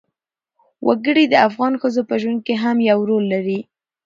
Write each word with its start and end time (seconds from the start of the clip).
وګړي 0.87 1.25
د 1.29 1.35
افغان 1.47 1.73
ښځو 1.81 2.01
په 2.09 2.15
ژوند 2.21 2.39
کې 2.45 2.53
هم 2.63 2.77
یو 2.89 2.99
رول 3.09 3.23
لري. 3.33 3.59